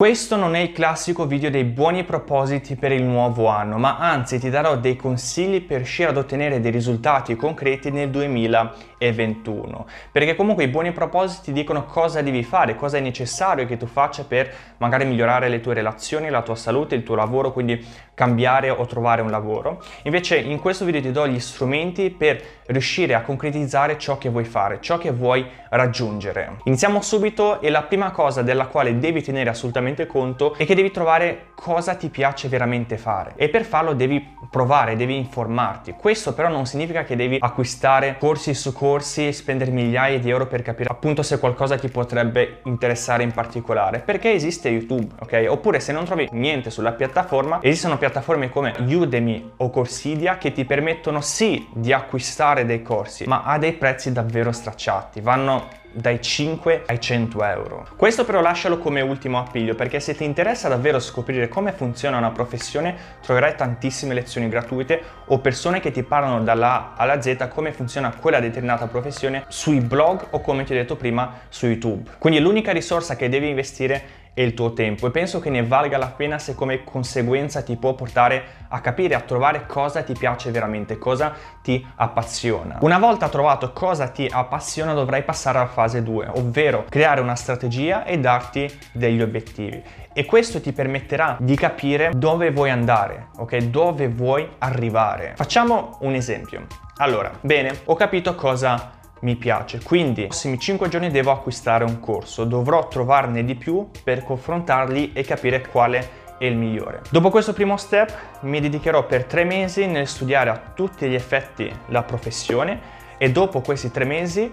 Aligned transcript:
Questo 0.00 0.36
non 0.36 0.54
è 0.54 0.60
il 0.60 0.70
classico 0.70 1.26
video 1.26 1.50
dei 1.50 1.64
buoni 1.64 2.04
propositi 2.04 2.76
per 2.76 2.92
il 2.92 3.02
nuovo 3.02 3.48
anno, 3.48 3.78
ma 3.78 3.98
anzi 3.98 4.38
ti 4.38 4.48
darò 4.48 4.76
dei 4.76 4.94
consigli 4.94 5.60
per 5.60 5.78
riuscire 5.78 6.10
ad 6.10 6.16
ottenere 6.16 6.60
dei 6.60 6.70
risultati 6.70 7.34
concreti 7.34 7.90
nel 7.90 8.08
2021. 8.08 9.86
Perché 10.12 10.36
comunque 10.36 10.62
i 10.62 10.68
buoni 10.68 10.92
propositi 10.92 11.50
dicono 11.50 11.84
cosa 11.84 12.22
devi 12.22 12.44
fare, 12.44 12.76
cosa 12.76 12.98
è 12.98 13.00
necessario 13.00 13.66
che 13.66 13.76
tu 13.76 13.86
faccia 13.86 14.22
per 14.22 14.54
magari 14.76 15.04
migliorare 15.04 15.48
le 15.48 15.58
tue 15.58 15.74
relazioni, 15.74 16.30
la 16.30 16.42
tua 16.42 16.54
salute, 16.54 16.94
il 16.94 17.02
tuo 17.02 17.16
lavoro, 17.16 17.50
quindi 17.52 17.84
cambiare 18.14 18.70
o 18.70 18.86
trovare 18.86 19.20
un 19.20 19.30
lavoro. 19.30 19.82
Invece 20.04 20.36
in 20.36 20.60
questo 20.60 20.84
video 20.84 21.00
ti 21.00 21.10
do 21.10 21.26
gli 21.26 21.40
strumenti 21.40 22.10
per 22.10 22.40
riuscire 22.66 23.14
a 23.14 23.22
concretizzare 23.22 23.98
ciò 23.98 24.16
che 24.16 24.28
vuoi 24.28 24.44
fare, 24.44 24.78
ciò 24.80 24.96
che 24.96 25.10
vuoi 25.10 25.44
raggiungere. 25.70 26.58
Iniziamo 26.64 27.02
subito 27.02 27.60
e 27.60 27.68
la 27.68 27.82
prima 27.82 28.12
cosa 28.12 28.42
della 28.42 28.66
quale 28.66 28.96
devi 29.00 29.22
tenere 29.22 29.50
assolutamente 29.50 29.86
veramente 29.88 30.06
conto 30.06 30.54
è 30.54 30.66
che 30.66 30.74
devi 30.74 30.90
trovare 30.90 31.46
cosa 31.54 31.94
ti 31.94 32.08
piace 32.08 32.48
veramente 32.48 32.96
fare 32.96 33.32
e 33.36 33.48
per 33.48 33.64
farlo 33.64 33.94
devi 33.94 34.36
provare, 34.50 34.96
devi 34.96 35.16
informarti. 35.16 35.92
Questo 35.92 36.34
però 36.34 36.48
non 36.48 36.66
significa 36.66 37.04
che 37.04 37.16
devi 37.16 37.38
acquistare 37.40 38.16
corsi 38.18 38.54
su 38.54 38.72
corsi, 38.72 39.32
spendere 39.32 39.70
migliaia 39.70 40.18
di 40.18 40.30
euro 40.30 40.46
per 40.46 40.62
capire 40.62 40.90
appunto 40.90 41.22
se 41.22 41.38
qualcosa 41.38 41.76
ti 41.76 41.88
potrebbe 41.88 42.60
interessare 42.64 43.22
in 43.22 43.32
particolare, 43.32 44.00
perché 44.00 44.32
esiste 44.32 44.68
YouTube, 44.68 45.14
ok? 45.20 45.46
Oppure 45.48 45.80
se 45.80 45.92
non 45.92 46.04
trovi 46.04 46.28
niente 46.32 46.70
sulla 46.70 46.92
piattaforma, 46.92 47.60
esistono 47.62 47.98
piattaforme 47.98 48.50
come 48.50 48.74
Udemy 48.78 49.52
o 49.58 49.70
Corsidia 49.70 50.38
che 50.38 50.52
ti 50.52 50.64
permettono 50.64 51.20
sì 51.20 51.66
di 51.72 51.92
acquistare 51.92 52.64
dei 52.64 52.82
corsi, 52.82 53.24
ma 53.26 53.42
a 53.42 53.58
dei 53.58 53.72
prezzi 53.72 54.12
davvero 54.12 54.52
stracciati. 54.52 55.20
Vanno 55.20 55.86
dai 55.92 56.20
5 56.20 56.84
ai 56.86 57.00
100 57.00 57.44
euro. 57.44 57.86
Questo 57.96 58.24
però 58.24 58.40
lascialo 58.40 58.78
come 58.78 59.00
ultimo 59.00 59.38
appiglio 59.38 59.74
perché 59.74 60.00
se 60.00 60.14
ti 60.14 60.24
interessa 60.24 60.68
davvero 60.68 60.98
scoprire 60.98 61.48
come 61.48 61.72
funziona 61.72 62.18
una 62.18 62.30
professione 62.30 62.96
troverai 63.22 63.54
tantissime 63.56 64.14
lezioni 64.14 64.48
gratuite 64.48 65.00
o 65.26 65.38
persone 65.38 65.80
che 65.80 65.90
ti 65.90 66.02
parlano 66.02 66.42
dalla 66.42 66.94
A 66.94 66.94
alla 66.96 67.20
Z 67.20 67.48
come 67.48 67.72
funziona 67.72 68.14
quella 68.14 68.40
determinata 68.40 68.86
professione 68.86 69.44
sui 69.48 69.80
blog 69.80 70.26
o 70.30 70.40
come 70.40 70.64
ti 70.64 70.72
ho 70.72 70.76
detto 70.76 70.96
prima 70.96 71.40
su 71.48 71.66
YouTube. 71.66 72.10
Quindi 72.18 72.40
l'unica 72.40 72.72
risorsa 72.72 73.16
che 73.16 73.28
devi 73.28 73.48
investire 73.48 74.26
e 74.38 74.44
il 74.44 74.54
tuo 74.54 74.72
tempo 74.72 75.08
e 75.08 75.10
penso 75.10 75.40
che 75.40 75.50
ne 75.50 75.64
valga 75.64 75.98
la 75.98 76.12
pena 76.16 76.38
se 76.38 76.54
come 76.54 76.84
conseguenza 76.84 77.62
ti 77.62 77.74
può 77.74 77.94
portare 77.94 78.66
a 78.68 78.80
capire, 78.80 79.16
a 79.16 79.20
trovare 79.20 79.66
cosa 79.66 80.02
ti 80.02 80.12
piace 80.12 80.52
veramente, 80.52 80.96
cosa 80.96 81.34
ti 81.60 81.84
appassiona. 81.96 82.78
Una 82.82 83.00
volta 83.00 83.28
trovato 83.28 83.72
cosa 83.72 84.06
ti 84.10 84.28
appassiona 84.30 84.94
dovrai 84.94 85.24
passare 85.24 85.58
alla 85.58 85.66
fase 85.66 86.04
2, 86.04 86.28
ovvero 86.34 86.84
creare 86.88 87.20
una 87.20 87.34
strategia 87.34 88.04
e 88.04 88.20
darti 88.20 88.70
degli 88.92 89.20
obiettivi. 89.20 89.82
E 90.12 90.24
questo 90.24 90.60
ti 90.60 90.72
permetterà 90.72 91.36
di 91.40 91.56
capire 91.56 92.12
dove 92.14 92.52
vuoi 92.52 92.70
andare, 92.70 93.30
ok? 93.38 93.56
Dove 93.56 94.06
vuoi 94.06 94.48
arrivare. 94.58 95.32
Facciamo 95.34 95.98
un 96.02 96.14
esempio. 96.14 96.64
Allora, 96.98 97.32
bene, 97.40 97.80
ho 97.86 97.94
capito 97.96 98.36
cosa 98.36 98.97
mi 99.20 99.36
piace. 99.36 99.80
Quindi, 99.82 100.20
nei 100.20 100.28
prossimi 100.28 100.58
5 100.58 100.88
giorni 100.88 101.10
devo 101.10 101.30
acquistare 101.30 101.84
un 101.84 102.00
corso, 102.00 102.44
dovrò 102.44 102.88
trovarne 102.88 103.44
di 103.44 103.54
più 103.54 103.88
per 104.02 104.24
confrontarli 104.24 105.12
e 105.12 105.22
capire 105.22 105.66
quale 105.66 106.26
è 106.38 106.44
il 106.44 106.56
migliore. 106.56 107.02
Dopo 107.10 107.30
questo 107.30 107.52
primo 107.52 107.76
step 107.76 108.40
mi 108.42 108.60
dedicherò 108.60 109.06
per 109.06 109.24
3 109.24 109.44
mesi 109.44 109.86
nel 109.86 110.06
studiare 110.06 110.50
a 110.50 110.60
tutti 110.74 111.08
gli 111.08 111.14
effetti 111.14 111.70
la 111.86 112.02
professione 112.02 112.96
e 113.18 113.30
dopo 113.30 113.60
questi 113.60 113.90
3 113.90 114.04
mesi 114.04 114.52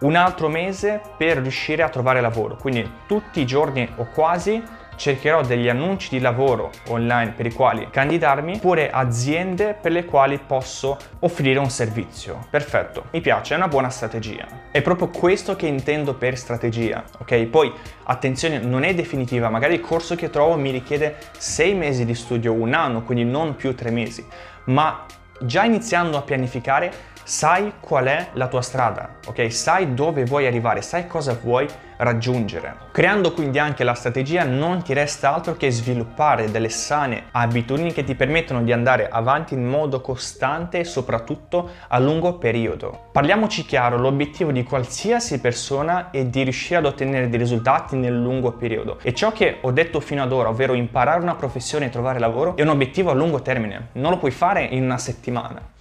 un 0.00 0.16
altro 0.16 0.48
mese 0.48 1.00
per 1.16 1.38
riuscire 1.38 1.82
a 1.82 1.88
trovare 1.88 2.20
lavoro. 2.20 2.56
Quindi 2.56 2.90
tutti 3.06 3.40
i 3.40 3.46
giorni 3.46 3.88
o 3.96 4.08
quasi 4.12 4.62
cercherò 4.96 5.42
degli 5.42 5.68
annunci 5.68 6.08
di 6.10 6.20
lavoro 6.20 6.70
online 6.88 7.32
per 7.32 7.46
i 7.46 7.52
quali 7.52 7.88
candidarmi 7.90 8.54
oppure 8.56 8.90
aziende 8.90 9.76
per 9.80 9.92
le 9.92 10.04
quali 10.04 10.38
posso 10.38 10.96
offrire 11.20 11.58
un 11.58 11.70
servizio. 11.70 12.46
Perfetto, 12.50 13.04
mi 13.12 13.20
piace, 13.20 13.54
è 13.54 13.56
una 13.56 13.68
buona 13.68 13.90
strategia. 13.90 14.46
È 14.70 14.82
proprio 14.82 15.08
questo 15.08 15.56
che 15.56 15.66
intendo 15.66 16.14
per 16.14 16.36
strategia, 16.36 17.04
ok? 17.18 17.44
Poi 17.44 17.72
attenzione, 18.04 18.58
non 18.58 18.84
è 18.84 18.94
definitiva, 18.94 19.48
magari 19.48 19.74
il 19.74 19.80
corso 19.80 20.14
che 20.14 20.30
trovo 20.30 20.56
mi 20.56 20.70
richiede 20.70 21.16
sei 21.36 21.74
mesi 21.74 22.04
di 22.04 22.14
studio, 22.14 22.52
un 22.52 22.72
anno, 22.74 23.02
quindi 23.02 23.24
non 23.24 23.56
più 23.56 23.74
tre 23.74 23.90
mesi, 23.90 24.24
ma 24.64 25.04
già 25.40 25.64
iniziando 25.64 26.16
a 26.16 26.22
pianificare 26.22 26.92
sai 27.24 27.74
qual 27.80 28.06
è 28.06 28.28
la 28.34 28.48
tua 28.48 28.62
strada, 28.62 29.16
ok? 29.26 29.52
Sai 29.52 29.94
dove 29.94 30.24
vuoi 30.24 30.46
arrivare, 30.46 30.82
sai 30.82 31.06
cosa 31.06 31.38
vuoi 31.40 31.68
raggiungere. 32.02 32.74
Creando 32.90 33.32
quindi 33.32 33.58
anche 33.58 33.84
la 33.84 33.94
strategia 33.94 34.44
non 34.44 34.82
ti 34.82 34.92
resta 34.92 35.34
altro 35.34 35.54
che 35.54 35.70
sviluppare 35.70 36.50
delle 36.50 36.68
sane 36.68 37.24
abitudini 37.30 37.92
che 37.92 38.04
ti 38.04 38.14
permettono 38.14 38.62
di 38.62 38.72
andare 38.72 39.08
avanti 39.08 39.54
in 39.54 39.66
modo 39.66 40.00
costante 40.00 40.80
e 40.80 40.84
soprattutto 40.84 41.70
a 41.88 41.98
lungo 41.98 42.34
periodo. 42.34 43.08
Parliamoci 43.12 43.64
chiaro, 43.64 43.98
l'obiettivo 43.98 44.50
di 44.50 44.64
qualsiasi 44.64 45.40
persona 45.40 46.10
è 46.10 46.24
di 46.24 46.42
riuscire 46.42 46.76
ad 46.76 46.86
ottenere 46.86 47.28
dei 47.28 47.38
risultati 47.38 47.96
nel 47.96 48.20
lungo 48.20 48.52
periodo 48.52 48.98
e 49.02 49.14
ciò 49.14 49.32
che 49.32 49.58
ho 49.60 49.70
detto 49.70 50.00
fino 50.00 50.22
ad 50.22 50.32
ora, 50.32 50.48
ovvero 50.48 50.74
imparare 50.74 51.22
una 51.22 51.34
professione 51.34 51.86
e 51.86 51.90
trovare 51.90 52.18
lavoro, 52.18 52.56
è 52.56 52.62
un 52.62 52.68
obiettivo 52.68 53.10
a 53.10 53.14
lungo 53.14 53.42
termine, 53.42 53.88
non 53.92 54.10
lo 54.10 54.18
puoi 54.18 54.32
fare 54.32 54.64
in 54.64 54.82
una 54.82 54.98
settimana. 54.98 55.80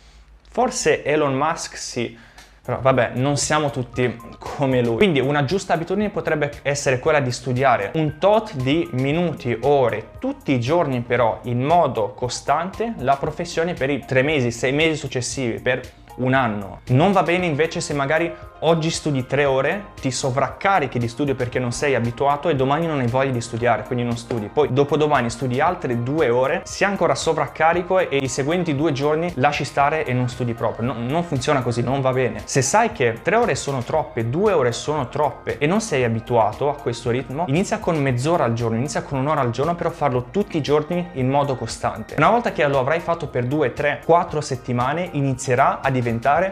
Forse 0.53 1.03
Elon 1.05 1.33
Musk 1.33 1.77
sì, 1.77 2.17
però 2.61 2.81
vabbè, 2.81 3.13
non 3.15 3.37
siamo 3.37 3.69
tutti 3.69 4.17
come 4.37 4.83
lui. 4.83 4.97
Quindi 4.97 5.21
una 5.21 5.45
giusta 5.45 5.73
abitudine 5.73 6.09
potrebbe 6.09 6.51
essere 6.61 6.99
quella 6.99 7.21
di 7.21 7.31
studiare 7.31 7.91
un 7.93 8.17
tot 8.19 8.53
di 8.55 8.85
minuti, 8.91 9.57
ore, 9.61 10.09
tutti 10.19 10.51
i 10.51 10.59
giorni 10.59 10.99
però 10.99 11.39
in 11.43 11.63
modo 11.63 12.13
costante 12.13 12.95
la 12.97 13.15
professione 13.15 13.73
per 13.75 13.89
i 13.89 14.03
tre 14.05 14.23
mesi, 14.23 14.51
sei 14.51 14.73
mesi 14.73 14.97
successivi, 14.97 15.61
per 15.61 15.81
un 16.15 16.33
anno. 16.33 16.81
Non 16.87 17.11
va 17.11 17.23
bene 17.23 17.45
invece 17.45 17.81
se 17.81 17.93
magari 17.93 18.31
oggi 18.63 18.89
studi 18.89 19.25
tre 19.25 19.45
ore, 19.45 19.85
ti 19.99 20.11
sovraccarichi 20.11 20.99
di 20.99 21.07
studio 21.07 21.35
perché 21.35 21.59
non 21.59 21.71
sei 21.71 21.95
abituato 21.95 22.49
e 22.49 22.55
domani 22.55 22.85
non 22.85 22.99
hai 22.99 23.07
voglia 23.07 23.31
di 23.31 23.41
studiare, 23.41 23.83
quindi 23.83 24.03
non 24.03 24.17
studi. 24.17 24.49
Poi 24.51 24.71
dopodomani 24.71 25.29
studi 25.29 25.59
altre 25.59 26.03
due 26.03 26.29
ore, 26.29 26.61
sei 26.65 26.87
ancora 26.87 27.15
sovraccarico 27.15 27.99
e 27.99 28.17
i 28.17 28.27
seguenti 28.27 28.75
due 28.75 28.91
giorni 28.91 29.31
lasci 29.35 29.63
stare 29.63 30.05
e 30.05 30.13
non 30.13 30.29
studi 30.29 30.53
proprio. 30.53 30.93
No, 30.93 30.99
non 30.99 31.23
funziona 31.23 31.61
così, 31.61 31.81
non 31.81 32.01
va 32.01 32.11
bene. 32.11 32.41
Se 32.45 32.61
sai 32.61 32.91
che 32.91 33.19
tre 33.21 33.35
ore 33.35 33.55
sono 33.55 33.81
troppe, 33.81 34.29
due 34.29 34.51
ore 34.53 34.71
sono 34.71 35.09
troppe 35.09 35.57
e 35.57 35.65
non 35.65 35.81
sei 35.81 36.03
abituato 36.03 36.69
a 36.69 36.75
questo 36.75 37.09
ritmo, 37.09 37.45
inizia 37.47 37.79
con 37.79 37.99
mezz'ora 37.99 38.43
al 38.43 38.53
giorno, 38.53 38.77
inizia 38.77 39.01
con 39.01 39.17
un'ora 39.17 39.41
al 39.41 39.51
giorno, 39.51 39.75
però 39.75 39.89
farlo 39.89 40.27
tutti 40.29 40.57
i 40.57 40.61
giorni 40.61 41.09
in 41.13 41.29
modo 41.29 41.55
costante. 41.55 42.15
Una 42.17 42.29
volta 42.29 42.51
che 42.51 42.67
lo 42.67 42.79
avrai 42.79 42.99
fatto 42.99 43.27
per 43.27 43.45
due, 43.45 43.73
tre, 43.73 44.01
quattro 44.05 44.39
settimane, 44.41 45.09
inizierà 45.13 45.79
a 45.81 45.89
diventare 45.89 46.00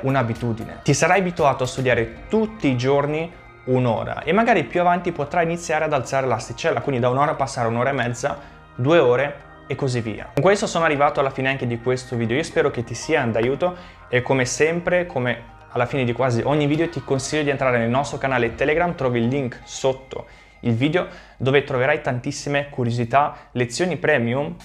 un'abitudine. 0.03 0.79
Ti 0.83 0.93
sarai 0.93 1.19
abituato 1.19 1.63
a 1.63 1.67
studiare 1.67 1.87
studiare 1.89 2.27
tutti 2.29 2.67
i 2.67 2.77
giorni 2.77 3.31
un'ora 3.65 4.23
e 4.23 4.31
magari 4.31 4.63
più 4.63 4.79
avanti 4.81 5.11
potrai 5.11 5.45
iniziare 5.45 5.85
ad 5.85 5.93
alzare 5.93 6.27
l'asticella, 6.27 6.81
quindi 6.81 7.01
da 7.01 7.09
un'ora 7.09 7.33
passare 7.35 7.67
a 7.67 7.69
un'ora 7.69 7.89
e 7.89 7.93
mezza, 7.93 8.37
due 8.75 8.99
ore 8.99 9.47
e 9.67 9.75
così 9.75 10.01
via. 10.01 10.31
Con 10.33 10.43
questo 10.43 10.67
sono 10.67 10.85
arrivato 10.85 11.19
alla 11.19 11.29
fine 11.29 11.49
anche 11.49 11.67
di 11.67 11.79
questo 11.79 12.15
video, 12.15 12.35
io 12.35 12.43
spero 12.43 12.71
che 12.71 12.83
ti 12.83 12.93
sia 12.93 13.23
d'aiuto 13.25 13.75
e 14.09 14.21
come 14.21 14.45
sempre, 14.45 15.05
come 15.05 15.57
alla 15.71 15.85
fine 15.85 16.03
di 16.03 16.13
quasi 16.13 16.41
ogni 16.43 16.65
video 16.65 16.89
ti 16.89 17.03
consiglio 17.03 17.43
di 17.43 17.49
entrare 17.49 17.77
nel 17.77 17.89
nostro 17.89 18.17
canale 18.17 18.55
Telegram, 18.55 18.95
trovi 18.95 19.19
il 19.19 19.27
link 19.27 19.61
sotto 19.63 20.25
il 20.61 20.73
video 20.73 21.07
dove 21.37 21.63
troverai 21.63 22.01
tantissime 22.01 22.69
curiosità, 22.69 23.49
lezioni 23.51 23.97
premium, 23.97 24.55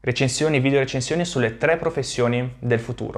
recensioni, 0.00 0.60
video 0.60 0.78
recensioni 0.78 1.24
sulle 1.24 1.56
tre 1.56 1.76
professioni 1.76 2.54
del 2.58 2.78
futuro. 2.78 3.10